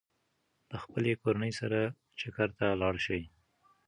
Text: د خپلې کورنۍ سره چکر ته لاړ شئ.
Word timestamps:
د 0.71 0.71
خپلې 0.83 1.11
کورنۍ 1.23 1.51
سره 1.59 1.79
چکر 2.19 2.49
ته 2.57 2.67
لاړ 2.81 2.95
شئ. 3.05 3.21